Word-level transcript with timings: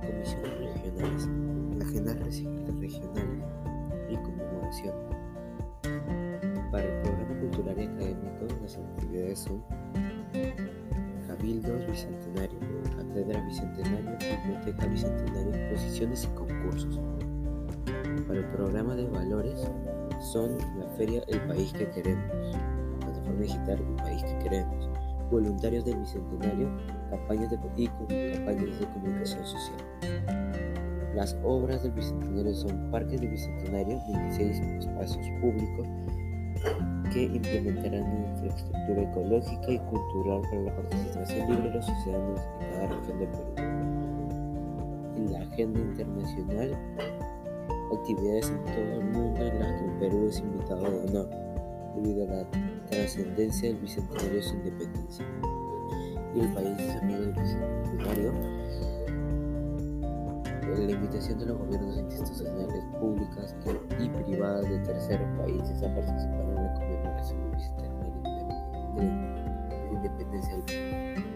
Comisiones 0.00 0.58
regionales, 0.74 1.28
agendas 1.82 2.16
regionales 2.16 2.44
y 4.08 4.16
conmemoración. 4.16 4.94
Para 6.70 6.84
el 6.84 7.02
programa 7.02 7.40
cultural 7.40 7.78
y 7.78 7.84
académico, 7.84 8.46
las 8.62 8.76
actividades 8.76 9.38
son 9.40 9.62
Cabildos 11.26 11.86
Bicentenario, 11.86 12.58
Cátedra 12.96 13.44
Bicentenario, 13.44 14.16
Biblioteca 14.18 14.86
Bicentenario, 14.86 15.54
exposiciones 15.54 16.24
y 16.24 16.28
concursos. 16.28 16.98
Para 18.26 18.38
el 18.38 18.46
programa 18.52 18.94
de 18.94 19.06
valores 19.06 19.68
son 20.32 20.56
la 20.78 20.88
feria 20.96 21.22
El 21.28 21.40
País 21.42 21.72
que 21.74 21.90
Queremos, 21.90 22.56
plataforma 23.00 23.40
digital 23.40 23.78
El 23.80 23.96
País 24.02 24.22
que 24.24 24.38
Queremos, 24.38 24.88
voluntarios 25.30 25.84
del 25.84 25.98
Bicentenario, 25.98 26.68
campañas 27.10 27.50
de, 27.50 27.58
y 27.76 27.88
campañas 27.88 28.80
de 28.80 28.86
comunicación 28.92 29.46
social. 29.46 29.76
Las 31.14 31.36
obras 31.42 31.82
del 31.82 31.92
Bicentenario 31.92 32.54
son 32.54 32.90
Parques 32.90 33.20
del 33.20 33.30
Bicentenario, 33.30 33.98
26 34.08 34.60
espacios 34.60 35.26
públicos 35.40 35.86
que 37.12 37.22
implementarán 37.22 38.28
infraestructura 38.32 39.02
ecológica 39.02 39.70
y 39.70 39.78
cultural 39.78 40.42
para 40.42 40.62
la 40.62 40.76
participación 40.76 41.50
libre 41.50 41.68
de 41.70 41.74
los 41.76 41.86
ciudadanos 41.86 42.40
en 42.60 42.70
cada 42.70 42.86
región 42.86 43.18
del 43.18 43.28
Perú. 43.28 43.54
En 45.16 45.32
la 45.32 45.40
agenda 45.40 45.80
internacional, 45.80 46.78
actividades 47.92 48.50
en 48.50 48.64
todo 48.64 49.00
el 49.00 49.04
mundo 49.04 49.40
en 49.40 49.58
las 49.58 49.72
que 49.72 49.84
el 49.84 49.92
Perú 49.98 50.26
es 50.28 50.38
invitado 50.40 50.82
de 50.82 51.08
honor, 51.08 51.45
debido 51.96 52.24
a 52.24 52.34
la 52.34 52.50
trascendencia 52.90 53.68
del 53.68 53.78
bicentenario 53.78 54.34
de 54.34 54.42
su 54.42 54.54
independencia. 54.54 55.26
Y 56.34 56.40
el 56.40 56.52
país 56.52 56.78
es 56.78 56.96
amigo 57.02 57.20
del 57.20 57.32
bicentenario. 57.32 58.32
La 60.76 60.92
invitación 60.92 61.38
de 61.38 61.46
los 61.46 61.58
gobiernos 61.58 61.96
institucionales 61.96 62.84
públicas 63.00 63.56
y 63.98 64.08
privadas 64.08 64.68
de 64.68 64.78
terceros 64.80 65.38
países 65.38 65.82
a 65.82 65.94
participar 65.94 66.42
en 66.42 66.54
la 66.54 66.74
conmemoración 66.74 67.40
del 67.40 67.50
bicentenario 67.52 68.12
de 68.94 69.02
la 69.02 69.92
independencia 69.92 70.52
del 70.52 70.62
país. 70.64 71.26